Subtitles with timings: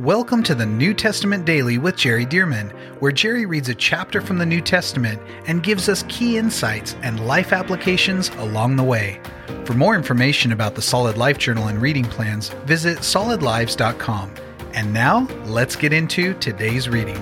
[0.00, 4.38] Welcome to the New Testament Daily with Jerry Dirmann, where Jerry reads a chapter from
[4.38, 9.20] the New Testament and gives us key insights and life applications along the way.
[9.64, 14.34] For more information about the Solid Life Journal and reading plans, visit solidlives.com.
[14.72, 17.18] And now, let's get into today's reading.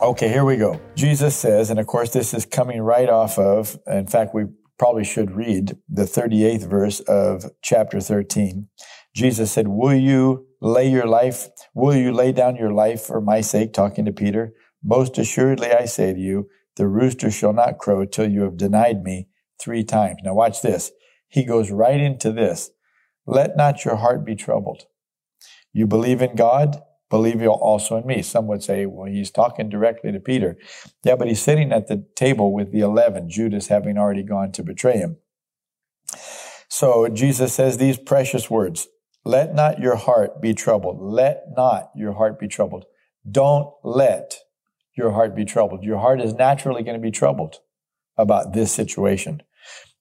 [0.00, 0.80] Okay, here we go.
[0.94, 4.44] Jesus says, and of course, this is coming right off of, in fact, we
[4.78, 8.68] probably should read the 38th verse of chapter 13.
[9.16, 13.40] Jesus said, Will you lay your life, will you lay down your life for my
[13.40, 13.72] sake?
[13.72, 14.54] Talking to Peter.
[14.82, 19.02] Most assuredly, I say to you, the rooster shall not crow till you have denied
[19.02, 19.28] me
[19.60, 20.18] three times.
[20.22, 20.92] Now, watch this.
[21.28, 22.70] He goes right into this.
[23.26, 24.84] Let not your heart be troubled.
[25.72, 26.80] You believe in God,
[27.10, 28.22] believe you also in me.
[28.22, 30.56] Some would say, well, he's talking directly to Peter.
[31.04, 34.62] Yeah, but he's sitting at the table with the 11, Judas having already gone to
[34.62, 35.16] betray him.
[36.68, 38.88] So Jesus says these precious words
[39.26, 40.98] let not your heart be troubled.
[41.00, 42.84] Let not your heart be troubled.
[43.28, 44.38] Don't let
[44.96, 45.82] your heart be troubled.
[45.82, 47.56] Your heart is naturally going to be troubled
[48.16, 49.42] about this situation,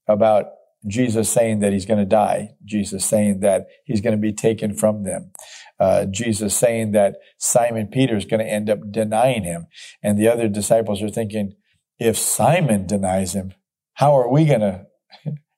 [0.07, 0.51] about
[0.87, 4.75] Jesus saying that he's going to die, Jesus saying that he's going to be taken
[4.75, 5.31] from them,
[5.79, 9.65] uh, Jesus saying that Simon Peter is going to end up denying him.
[10.03, 11.55] And the other disciples are thinking,
[11.97, 13.55] if Simon denies him,
[13.95, 14.85] how are we going to,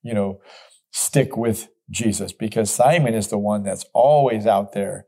[0.04, 0.40] you know,
[0.94, 5.06] stick with Jesus because Simon is the one that's always out there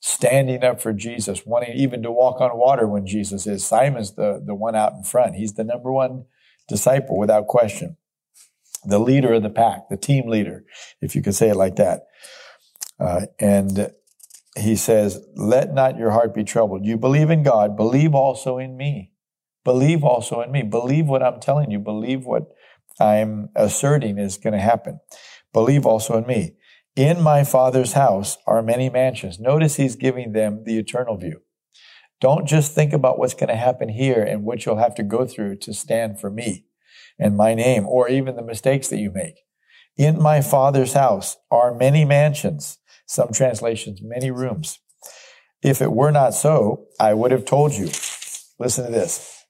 [0.00, 3.64] standing up for Jesus, wanting even to walk on water when Jesus is.
[3.64, 5.36] Simon's the, the one out in front.
[5.36, 6.24] He's the number one
[6.68, 7.96] disciple without question.
[8.84, 10.64] The leader of the pack, the team leader,
[11.00, 12.02] if you could say it like that.
[12.98, 13.92] Uh, and
[14.56, 16.84] he says, Let not your heart be troubled.
[16.84, 19.12] You believe in God, believe also in me.
[19.64, 20.62] Believe also in me.
[20.62, 21.78] Believe what I'm telling you.
[21.78, 22.48] Believe what
[22.98, 24.98] I'm asserting is going to happen.
[25.52, 26.54] Believe also in me.
[26.96, 29.38] In my Father's house are many mansions.
[29.38, 31.40] Notice he's giving them the eternal view.
[32.20, 35.26] Don't just think about what's going to happen here and what you'll have to go
[35.26, 36.66] through to stand for me
[37.18, 39.40] and my name, or even the mistakes that you make.
[39.96, 42.78] In my Father's house are many mansions.
[43.06, 44.78] Some translations, many rooms.
[45.62, 47.86] If it were not so, I would have told you.
[48.58, 49.44] Listen to this.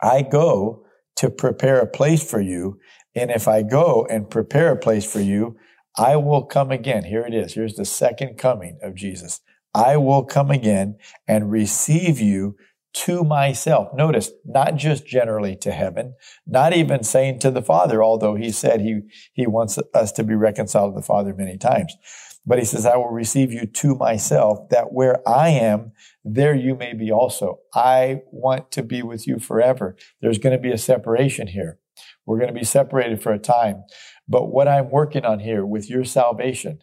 [0.00, 0.84] I go
[1.16, 2.78] to prepare a place for you.
[3.14, 5.56] And if I go and prepare a place for you,
[5.96, 7.04] I will come again.
[7.04, 7.54] Here it is.
[7.54, 9.40] Here's the second coming of Jesus.
[9.74, 10.96] I will come again
[11.26, 12.56] and receive you
[12.94, 13.88] to myself.
[13.94, 16.14] Notice, not just generally to heaven,
[16.46, 19.00] not even saying to the Father, although he said he,
[19.32, 21.94] he wants us to be reconciled to the Father many times.
[22.44, 25.92] But he says, I will receive you to myself, that where I am,
[26.24, 27.60] there you may be also.
[27.72, 29.96] I want to be with you forever.
[30.20, 31.78] There's going to be a separation here.
[32.26, 33.84] We're going to be separated for a time.
[34.28, 36.80] But what I'm working on here with your salvation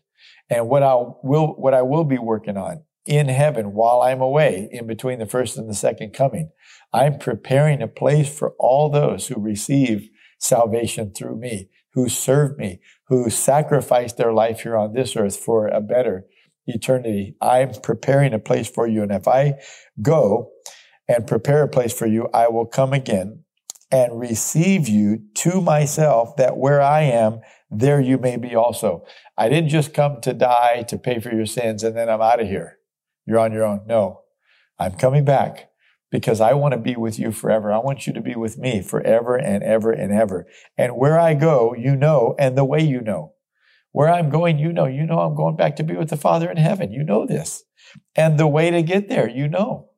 [0.49, 4.69] and what I will, what I will be working on in heaven while I'm away
[4.71, 6.51] in between the first and the second coming,
[6.93, 10.09] I'm preparing a place for all those who receive
[10.39, 15.67] salvation through me, who serve me, who sacrificed their life here on this earth for
[15.67, 16.25] a better
[16.67, 17.35] eternity.
[17.41, 19.01] I'm preparing a place for you.
[19.01, 19.55] And if I
[20.01, 20.51] go
[21.07, 23.43] and prepare a place for you, I will come again
[23.91, 27.41] and receive you to myself that where I am,
[27.71, 29.05] there you may be also.
[29.37, 32.41] I didn't just come to die to pay for your sins and then I'm out
[32.41, 32.77] of here.
[33.25, 33.81] You're on your own.
[33.87, 34.21] No,
[34.77, 35.69] I'm coming back
[36.11, 37.71] because I want to be with you forever.
[37.71, 40.47] I want you to be with me forever and ever and ever.
[40.77, 43.33] And where I go, you know, and the way you know.
[43.91, 44.85] Where I'm going, you know.
[44.85, 46.91] You know I'm going back to be with the Father in heaven.
[46.91, 47.63] You know this.
[48.15, 49.88] And the way to get there, you know.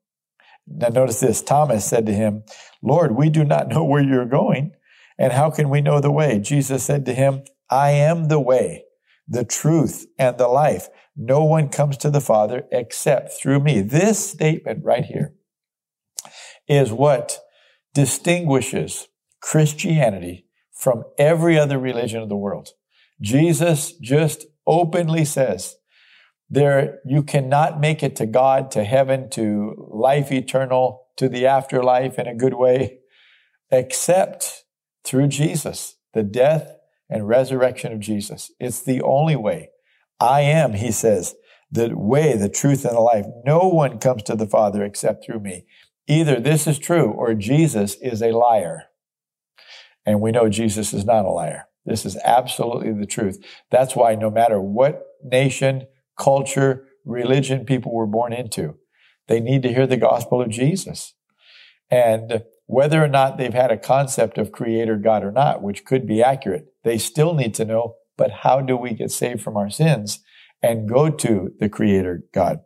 [0.76, 2.44] Now, notice this Thomas said to him,
[2.82, 4.74] Lord, we do not know where you're going,
[5.18, 6.40] and how can we know the way?
[6.40, 8.84] Jesus said to him, I am the way,
[9.28, 10.90] the truth, and the life.
[11.16, 13.82] No one comes to the Father except through me.
[13.82, 15.36] This statement right here
[16.68, 17.40] is what
[17.94, 19.08] distinguishes
[19.42, 22.70] Christianity from every other religion of the world.
[23.22, 25.76] Jesus just openly says,
[26.52, 32.20] there, you cannot make it to God, to heaven, to life eternal, to the afterlife
[32.20, 33.00] in a good way,
[33.72, 34.66] except
[35.06, 36.76] through Jesus, the death
[37.10, 38.52] and resurrection of Jesus.
[38.60, 39.70] It's the only way.
[40.20, 41.36] I am, he says,
[41.72, 43.26] the way, the truth, and the life.
[43.46, 45.66] No one comes to the Father except through me.
[46.06, 48.90] Either this is true or Jesus is a liar.
[50.06, 51.68] And we know Jesus is not a liar.
[51.86, 53.42] This is absolutely the truth.
[53.70, 55.88] That's why no matter what nation,
[56.18, 58.76] culture, religion people were born into.
[59.28, 61.14] They need to hear the gospel of Jesus.
[61.90, 66.08] And whether or not they've had a concept of creator God or not, which could
[66.08, 69.70] be accurate, they still need to know, but how do we get saved from our
[69.70, 70.24] sins
[70.62, 72.60] and go to the creator God?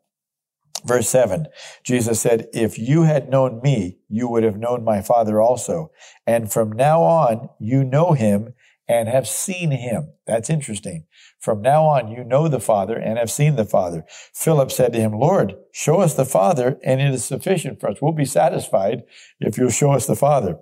[0.85, 1.47] Verse 7,
[1.83, 5.89] Jesus said, If you had known me, you would have known my Father also.
[6.27, 8.53] And from now on, you know him
[8.87, 10.13] and have seen him.
[10.27, 11.05] That's interesting.
[11.39, 14.03] From now on, you know the Father and have seen the Father.
[14.33, 17.97] Philip said to him, Lord, show us the Father, and it is sufficient for us.
[18.01, 19.03] We'll be satisfied
[19.39, 20.57] if you'll show us the Father.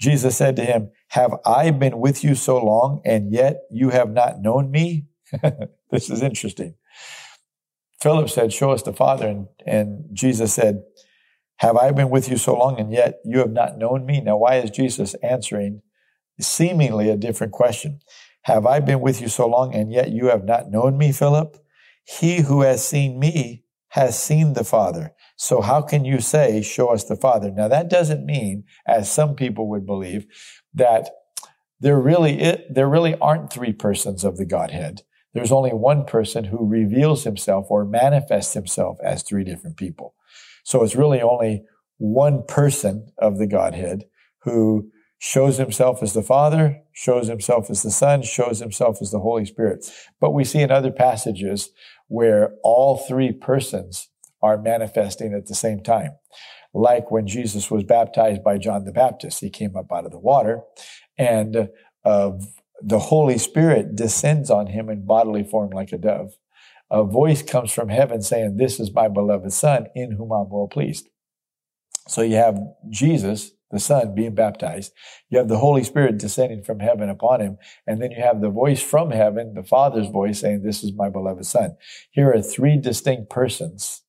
[0.00, 4.10] Jesus said to him, Have I been with you so long, and yet you have
[4.10, 5.06] not known me?
[5.90, 6.74] this is interesting.
[8.00, 9.28] Philip said, Show us the Father.
[9.28, 10.82] And, and Jesus said,
[11.58, 14.20] Have I been with you so long, and yet you have not known me?
[14.20, 15.82] Now, why is Jesus answering
[16.40, 18.00] seemingly a different question?
[18.42, 21.56] Have I been with you so long, and yet you have not known me, Philip?
[22.04, 25.12] He who has seen me has seen the Father.
[25.36, 27.50] So how can you say, show us the Father?
[27.50, 30.26] Now that doesn't mean, as some people would believe,
[30.74, 31.10] that
[31.80, 35.02] there really, there really aren't three persons of the Godhead.
[35.34, 40.14] There's only one person who reveals himself or manifests himself as three different people.
[40.64, 41.64] So it's really only
[41.98, 44.04] one person of the Godhead
[44.42, 49.20] who shows himself as the Father, shows himself as the Son, shows himself as the
[49.20, 49.84] Holy Spirit.
[50.18, 51.68] But we see in other passages
[52.08, 54.08] where all three persons
[54.42, 56.12] are manifesting at the same time.
[56.72, 60.18] Like when Jesus was baptized by John the Baptist, he came up out of the
[60.18, 60.62] water
[61.18, 61.68] and
[62.02, 62.30] uh,
[62.82, 66.38] the Holy Spirit descends on him in bodily form like a dove.
[66.90, 70.66] A voice comes from heaven saying, This is my beloved Son in whom I'm well
[70.66, 71.10] pleased.
[72.08, 72.58] So you have
[72.88, 74.92] Jesus, the Son, being baptized.
[75.28, 77.58] You have the Holy Spirit descending from heaven upon him.
[77.86, 81.08] And then you have the voice from heaven, the Father's voice saying, This is my
[81.08, 81.76] beloved Son.
[82.10, 84.02] Here are three distinct persons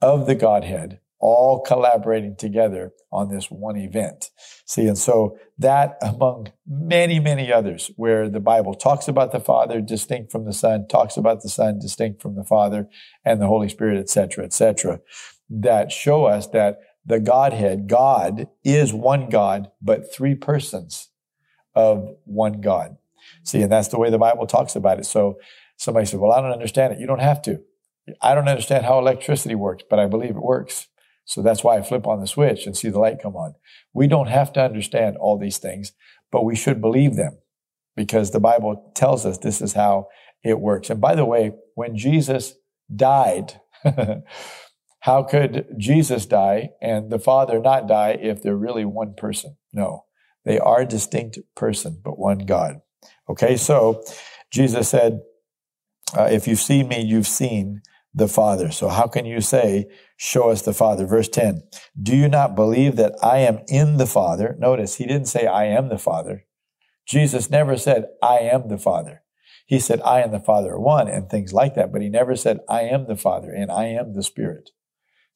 [0.00, 4.30] of the Godhead all collaborating together on this one event.
[4.66, 9.80] See, and so that among many, many others where the Bible talks about the Father
[9.80, 12.88] distinct from the Son, talks about the Son distinct from the Father
[13.24, 15.00] and the Holy Spirit, etc., etc.,
[15.50, 16.78] that show us that
[17.08, 21.08] the Godhead, God is one God, but three persons
[21.74, 22.98] of one God.
[23.42, 25.06] See, and that's the way the Bible talks about it.
[25.06, 25.38] So
[25.78, 27.00] somebody said, well, I don't understand it.
[27.00, 27.60] You don't have to.
[28.20, 30.88] I don't understand how electricity works, but I believe it works.
[31.24, 33.54] So that's why I flip on the switch and see the light come on.
[33.94, 35.92] We don't have to understand all these things,
[36.30, 37.38] but we should believe them
[37.96, 40.08] because the Bible tells us this is how
[40.44, 40.90] it works.
[40.90, 42.54] And by the way, when Jesus
[42.94, 43.60] died,
[45.00, 49.56] how could Jesus die and the Father not die if they're really one person?
[49.72, 50.04] No,
[50.44, 52.80] they are distinct person, but one God.
[53.28, 54.02] Okay, so
[54.50, 55.20] Jesus said,
[56.16, 57.82] uh, if you've seen me, you've seen
[58.14, 58.70] the Father.
[58.70, 59.86] So how can you say,
[60.16, 61.06] show us the Father?
[61.06, 61.62] Verse 10,
[62.00, 64.56] do you not believe that I am in the Father?
[64.58, 66.44] Notice he didn't say I am the Father.
[67.06, 69.22] Jesus never said I am the Father.
[69.66, 72.34] He said I and the Father are one and things like that, but he never
[72.34, 74.70] said I am the Father and I am the Spirit.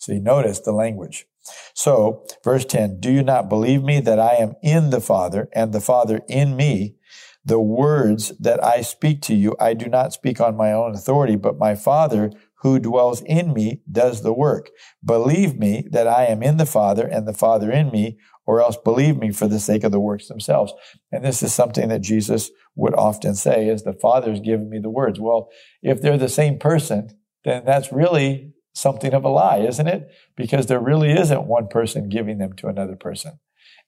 [0.03, 1.27] So you notice the language.
[1.75, 5.73] So verse 10, do you not believe me that I am in the Father and
[5.73, 6.97] the Father in me?
[7.45, 11.37] The words that I speak to you, I do not speak on my own authority,
[11.37, 12.33] but my Father
[12.63, 14.71] who dwells in me does the work.
[15.05, 18.77] Believe me that I am in the Father and the Father in me, or else
[18.77, 20.73] believe me for the sake of the works themselves.
[21.13, 24.91] And this is something that Jesus would often say is the Father's given me the
[24.91, 25.21] words.
[25.21, 25.49] Well,
[25.81, 27.11] if they're the same person,
[27.45, 30.11] then that's really something of a lie, isn't it?
[30.37, 33.39] Because there really isn't one person giving them to another person.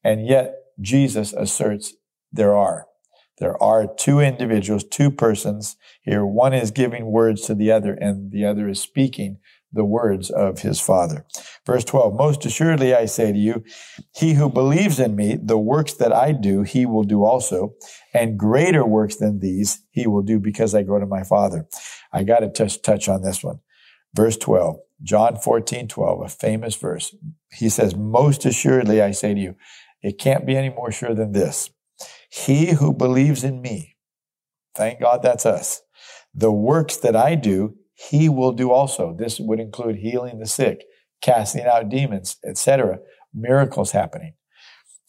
[0.02, 1.94] And yet Jesus asserts
[2.32, 2.86] there are.
[3.38, 6.24] There are two individuals, two persons here.
[6.24, 9.38] One is giving words to the other, and the other is speaking
[9.72, 11.26] the words of his Father.
[11.66, 13.64] Verse 12, most assuredly I say to you,
[14.14, 17.74] he who believes in me, the works that I do, he will do also,
[18.12, 21.66] and greater works than these he will do because I go to my Father.
[22.12, 23.58] I got to touch, touch on this one.
[24.14, 27.14] Verse 12, John 14, 12, a famous verse.
[27.52, 29.56] He says, most assuredly I say to you,
[30.02, 31.70] it can't be any more sure than this.
[32.30, 33.96] He who believes in me,
[34.74, 35.82] thank God that's us.
[36.34, 39.14] The works that I do, he will do also.
[39.16, 40.84] This would include healing the sick,
[41.20, 42.98] casting out demons, etc.
[43.32, 44.34] Miracles happening,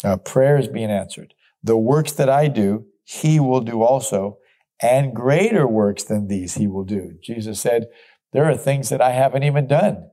[0.03, 1.33] uh, prayers being answered.
[1.63, 4.37] The works that I do, he will do also,
[4.81, 7.17] and greater works than these he will do.
[7.23, 7.87] Jesus said,
[8.35, 10.09] There are things that I haven't even done,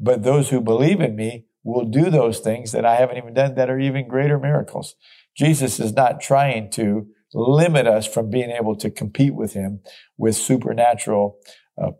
[0.00, 3.54] but those who believe in me will do those things that I haven't even done
[3.56, 4.94] that are even greater miracles.
[5.36, 9.80] Jesus is not trying to limit us from being able to compete with him
[10.16, 11.36] with supernatural
[11.76, 11.90] uh,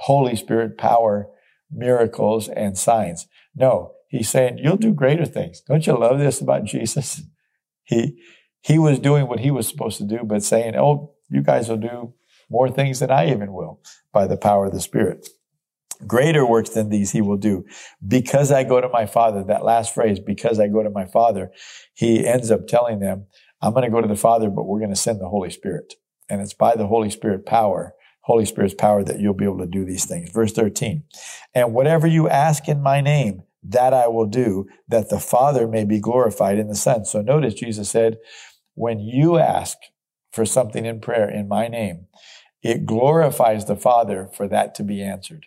[0.00, 1.28] Holy Spirit power,
[1.70, 3.26] miracles, and signs.
[3.56, 5.62] No, he's saying, you'll do greater things.
[5.62, 7.22] Don't you love this about Jesus?
[7.84, 8.22] He,
[8.60, 11.78] he was doing what he was supposed to do, but saying, oh, you guys will
[11.78, 12.14] do
[12.52, 13.80] more things than I even will
[14.12, 15.28] by the power of the Spirit.
[16.06, 17.64] Greater works than these he will do
[18.06, 19.42] because I go to my father.
[19.42, 21.50] That last phrase, because I go to my father,
[21.94, 23.26] he ends up telling them,
[23.60, 25.94] I'm going to go to the father, but we're going to send the Holy Spirit.
[26.28, 29.66] And it's by the Holy Spirit power, Holy Spirit's power that you'll be able to
[29.66, 30.30] do these things.
[30.30, 31.04] Verse 13.
[31.54, 35.84] And whatever you ask in my name, that I will do, that the Father may
[35.84, 37.04] be glorified in the Son.
[37.04, 38.18] So notice Jesus said,
[38.74, 39.76] when you ask
[40.32, 42.06] for something in prayer in my name,
[42.62, 45.46] it glorifies the Father for that to be answered.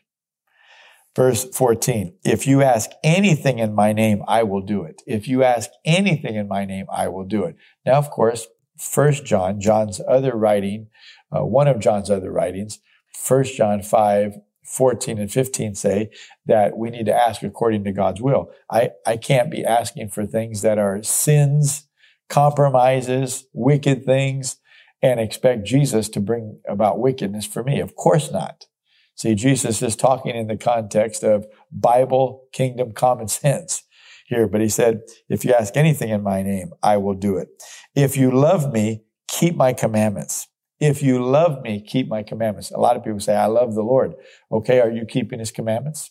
[1.15, 5.01] Verse 14, if you ask anything in my name, I will do it.
[5.07, 7.55] If you ask anything in my name, I will do it.
[7.85, 10.87] Now, of course, First John, John's other writing,
[11.31, 12.79] uh, one of John's other writings,
[13.13, 16.09] First John 5, 14 and 15 say
[16.45, 18.51] that we need to ask according to God's will.
[18.69, 21.87] I, I can't be asking for things that are sins,
[22.29, 24.57] compromises, wicked things,
[25.05, 27.79] and expect Jesus to bring about wickedness for me.
[27.79, 28.65] Of course not.
[29.13, 33.83] See, Jesus is talking in the context of Bible, kingdom, common sense
[34.27, 37.49] here, but he said, if you ask anything in my name, I will do it.
[37.93, 40.47] If you love me, keep my commandments.
[40.79, 42.71] If you love me, keep my commandments.
[42.71, 44.15] A lot of people say, I love the Lord.
[44.51, 46.09] Okay, are you keeping his commandments?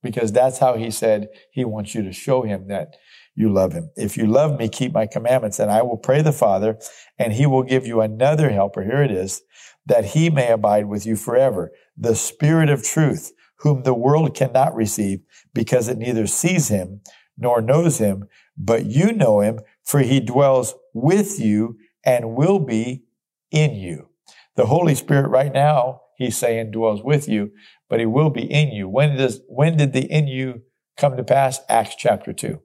[0.00, 2.94] Because that's how he said he wants you to show him that
[3.40, 3.90] you love him.
[3.96, 6.78] If you love me, keep my commandments, and I will pray the Father,
[7.18, 8.82] and he will give you another helper.
[8.82, 9.42] Here it is,
[9.86, 14.74] that he may abide with you forever the Spirit of truth, whom the world cannot
[14.74, 15.20] receive
[15.52, 17.00] because it neither sees him
[17.36, 18.24] nor knows him,
[18.56, 23.04] but you know him, for he dwells with you and will be
[23.50, 24.08] in you.
[24.56, 27.50] The Holy Spirit right now, he's saying dwells with you,
[27.88, 28.88] but he will be in you.
[28.88, 30.62] When does, when did the in you
[30.98, 31.60] come to pass?
[31.68, 32.60] Acts chapter two,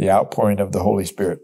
[0.00, 1.40] the outpouring of the Holy Spirit.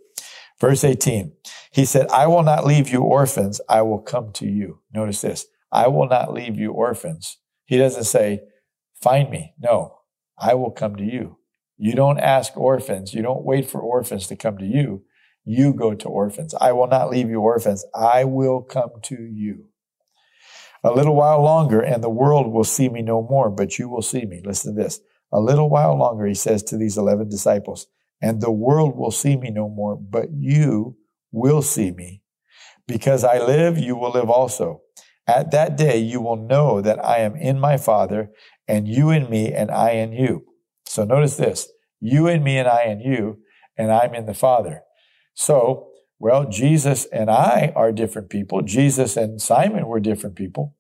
[0.59, 1.35] Verse 18,
[1.73, 3.61] he said, I will not leave you orphans.
[3.69, 4.81] I will come to you.
[4.95, 5.47] Notice this.
[5.71, 7.37] I will not leave you orphans.
[7.67, 8.41] He doesn't say,
[8.95, 9.53] find me.
[9.61, 9.99] No,
[10.39, 11.37] I will come to you.
[11.77, 13.13] You don't ask orphans.
[13.13, 15.05] You don't wait for orphans to come to you.
[15.45, 16.55] You go to orphans.
[16.59, 17.85] I will not leave you orphans.
[17.95, 19.67] I will come to you.
[20.83, 24.01] A little while longer and the world will see me no more, but you will
[24.01, 24.41] see me.
[24.43, 25.01] Listen to this.
[25.31, 27.89] A little while longer, he says to these 11 disciples,
[28.21, 30.97] and the world will see me no more, but you
[31.33, 32.23] will see me.
[32.87, 34.83] Because I live, you will live also.
[35.27, 38.31] At that day, you will know that I am in my Father,
[38.69, 40.45] and you in me, and I in you.
[40.87, 41.69] So notice this
[42.01, 43.39] you in me, and I in you,
[43.77, 44.83] and I'm in the Father.
[45.35, 48.63] So, well, Jesus and I are different people.
[48.63, 50.75] Jesus and Simon were different people.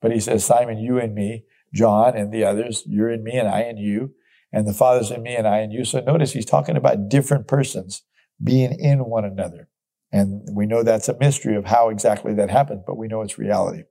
[0.00, 1.44] But he says, Simon, you and me,
[1.74, 4.14] John and the others, you're in me, and I in you,
[4.52, 5.84] and the Father's in me, and I in you.
[5.84, 8.02] So notice he's talking about different persons
[8.42, 9.68] being in one another.
[10.12, 13.38] And we know that's a mystery of how exactly that happened, but we know it's
[13.38, 13.84] reality.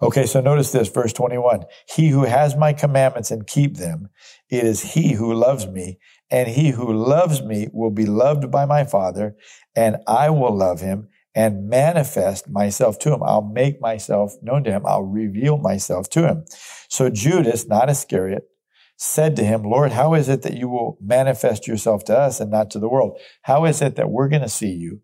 [0.00, 1.64] Okay, so notice this, verse 21.
[1.94, 4.10] He who has my commandments and keep them,
[4.48, 5.98] it is he who loves me,
[6.30, 9.34] and he who loves me will be loved by my Father,
[9.74, 13.22] and I will love him and manifest myself to him.
[13.22, 14.86] I'll make myself known to him.
[14.86, 16.44] I'll reveal myself to him.
[16.88, 18.44] So Judas, not Iscariot,
[18.98, 22.50] said to him, Lord, how is it that you will manifest yourself to us and
[22.50, 23.18] not to the world?
[23.42, 25.00] How is it that we're going to see you?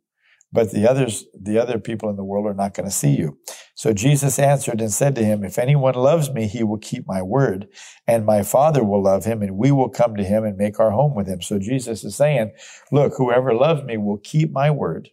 [0.54, 3.36] but the others, the other people in the world are not going to see you.
[3.74, 7.22] So Jesus answered and said to him, if anyone loves me, he will keep my
[7.22, 7.66] word
[8.06, 10.92] and my father will love him and we will come to him and make our
[10.92, 11.42] home with him.
[11.42, 12.52] So Jesus is saying,
[12.92, 15.08] look, whoever loves me will keep my word,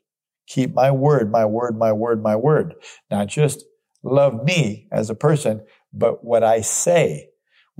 [0.45, 2.75] keep my word, my word, my word, my word.
[3.09, 3.65] Not just
[4.03, 7.30] love me as a person, but what I say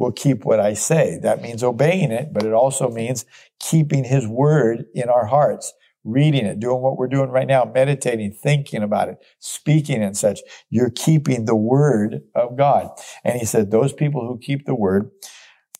[0.01, 1.20] will keep what I say.
[1.22, 3.25] That means obeying it, but it also means
[3.60, 8.34] keeping his word in our hearts reading it, doing what we're doing right now, meditating,
[8.34, 10.39] thinking about it, speaking and such,
[10.70, 12.89] you're keeping the word of God.
[13.24, 15.12] And he said, those people who keep the word,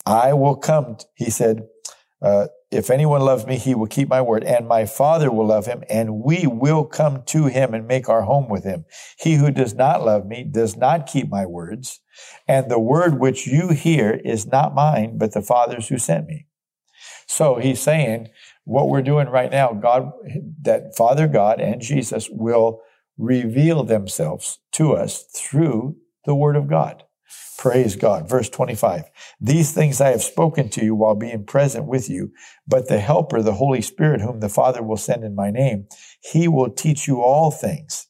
[0.06, 0.98] I will come.
[1.16, 1.64] He said,
[2.22, 5.66] uh, if anyone loves me, he will keep my word, and my Father will love
[5.66, 8.86] him, and we will come to him and make our home with him.
[9.20, 12.00] He who does not love me does not keep my words,
[12.48, 16.48] and the word which you hear is not mine, but the Father's who sent me.
[17.28, 18.30] So he's saying,
[18.64, 20.12] what we're doing right now, God,
[20.62, 22.82] that Father God and Jesus will
[23.18, 27.04] reveal themselves to us through the Word of God.
[27.62, 28.28] Praise God.
[28.28, 29.04] Verse 25.
[29.40, 32.32] These things I have spoken to you while being present with you,
[32.68, 35.86] but the Helper, the Holy Spirit, whom the Father will send in my name,
[36.24, 38.08] he will teach you all things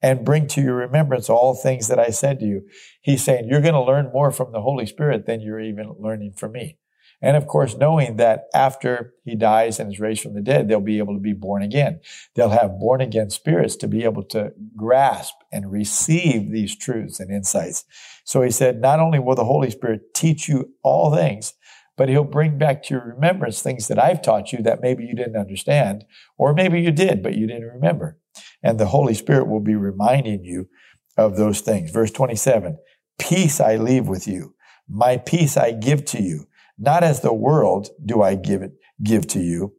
[0.00, 2.62] and bring to your remembrance all things that I said to you.
[3.00, 6.34] He's saying you're going to learn more from the Holy Spirit than you're even learning
[6.36, 6.78] from me.
[7.22, 10.80] And of course, knowing that after he dies and is raised from the dead, they'll
[10.80, 12.00] be able to be born again.
[12.34, 17.30] They'll have born again spirits to be able to grasp and receive these truths and
[17.30, 17.84] insights.
[18.24, 21.54] So he said, not only will the Holy Spirit teach you all things,
[21.96, 25.14] but he'll bring back to your remembrance things that I've taught you that maybe you
[25.14, 26.04] didn't understand,
[26.36, 28.18] or maybe you did, but you didn't remember.
[28.62, 30.68] And the Holy Spirit will be reminding you
[31.16, 31.90] of those things.
[31.90, 32.78] Verse 27,
[33.18, 34.54] peace I leave with you.
[34.88, 36.46] My peace I give to you.
[36.78, 39.74] Not as the world do I give it, give to you.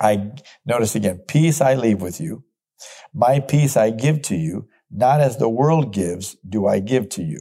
[0.00, 0.32] I
[0.66, 2.44] notice again, peace I leave with you.
[3.12, 4.68] My peace I give to you.
[4.90, 7.40] Not as the world gives do I give to you.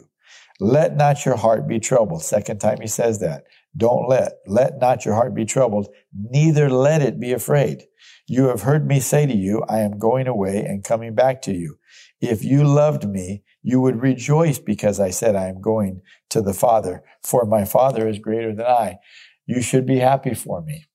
[0.59, 2.23] Let not your heart be troubled.
[2.23, 3.43] Second time he says that.
[3.75, 7.83] Don't let, let not your heart be troubled, neither let it be afraid.
[8.27, 11.53] You have heard me say to you, I am going away and coming back to
[11.53, 11.79] you.
[12.21, 16.53] If you loved me, you would rejoice because I said I am going to the
[16.53, 18.97] Father, for my Father is greater than I.
[19.45, 20.85] You should be happy for me.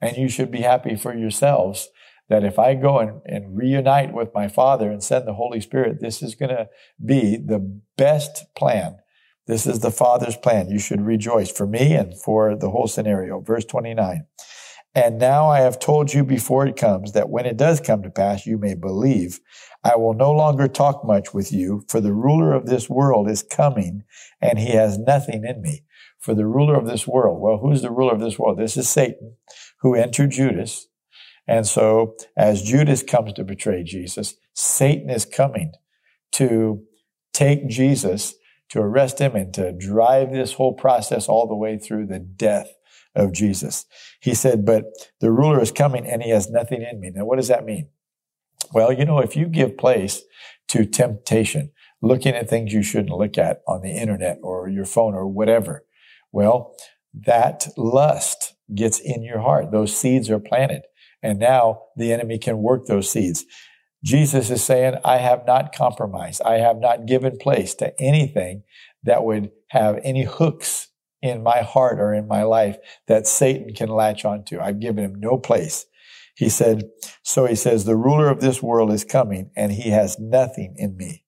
[0.00, 1.88] And you should be happy for yourselves
[2.28, 6.00] that if I go and, and reunite with my Father and send the Holy Spirit,
[6.00, 6.68] this is going to
[7.04, 8.96] be the best plan.
[9.46, 10.68] This is the Father's plan.
[10.68, 13.40] You should rejoice for me and for the whole scenario.
[13.40, 14.26] Verse 29.
[14.96, 18.08] And now I have told you before it comes that when it does come to
[18.08, 19.40] pass, you may believe.
[19.84, 23.42] I will no longer talk much with you, for the ruler of this world is
[23.42, 24.04] coming,
[24.40, 25.82] and he has nothing in me.
[26.18, 28.58] For the ruler of this world, well, who's the ruler of this world?
[28.58, 29.36] This is Satan,
[29.82, 30.88] who entered Judas.
[31.46, 35.72] And so, as Judas comes to betray Jesus, Satan is coming
[36.32, 36.82] to
[37.34, 38.34] take Jesus,
[38.70, 42.72] to arrest him, and to drive this whole process all the way through the death
[43.16, 43.86] of Jesus.
[44.20, 44.84] He said, But
[45.20, 47.10] the ruler is coming and he has nothing in me.
[47.14, 47.88] Now, what does that mean?
[48.72, 50.22] Well, you know, if you give place
[50.68, 55.14] to temptation, looking at things you shouldn't look at on the internet or your phone
[55.14, 55.84] or whatever,
[56.32, 56.76] well,
[57.14, 59.70] that lust gets in your heart.
[59.70, 60.82] Those seeds are planted.
[61.22, 63.44] And now the enemy can work those seeds.
[64.04, 66.42] Jesus is saying, I have not compromised.
[66.42, 68.62] I have not given place to anything
[69.02, 70.88] that would have any hooks
[71.22, 74.60] in my heart or in my life that Satan can latch onto.
[74.60, 75.86] I've given him no place.
[76.36, 76.84] He said,
[77.22, 80.96] so he says, the ruler of this world is coming and he has nothing in
[80.96, 81.24] me.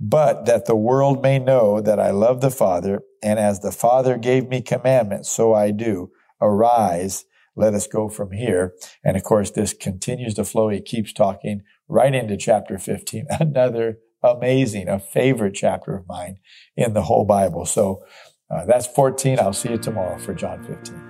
[0.00, 4.18] But that the world may know that I love the Father, and as the Father
[4.18, 6.10] gave me commandments, so I do.
[6.40, 8.74] Arise, let us go from here.
[9.04, 10.68] And of course, this continues to flow.
[10.68, 16.38] He keeps talking right into chapter 15, another amazing, a favorite chapter of mine
[16.76, 17.66] in the whole Bible.
[17.66, 18.02] So
[18.54, 19.40] uh, that's 14.
[19.40, 21.00] I'll see you tomorrow for John 15.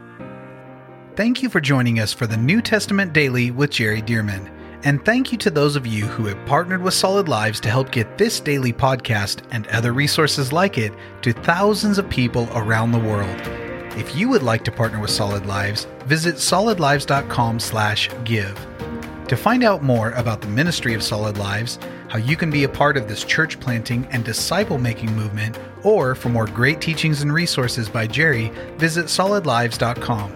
[1.14, 4.50] Thank you for joining us for the New Testament Daily with Jerry Dirmann.
[4.82, 7.90] And thank you to those of you who have partnered with Solid Lives to help
[7.90, 12.98] get this daily podcast and other resources like it to thousands of people around the
[12.98, 13.40] world.
[13.96, 18.66] If you would like to partner with Solid Lives, visit solidlives.com/give.
[19.28, 21.78] To find out more about the ministry of Solid Lives,
[22.14, 26.14] how you can be a part of this church planting and disciple making movement, or
[26.14, 30.32] for more great teachings and resources by Jerry, visit solidlives.com.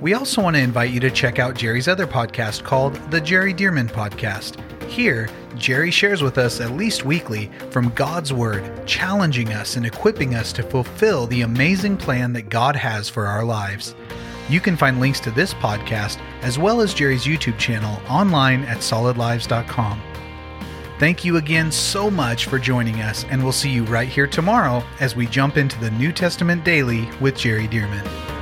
[0.00, 3.52] We also want to invite you to check out Jerry's other podcast called The Jerry
[3.52, 4.60] Dirmann Podcast.
[4.84, 10.36] Here, Jerry shares with us at least weekly from God's Word, challenging us and equipping
[10.36, 13.96] us to fulfill the amazing plan that God has for our lives.
[14.48, 18.78] You can find links to this podcast as well as Jerry's YouTube channel online at
[18.78, 20.00] solidlives.com.
[20.98, 24.82] Thank you again so much for joining us, and we'll see you right here tomorrow
[24.98, 28.37] as we jump into the New Testament Daily with Jerry Dirmann.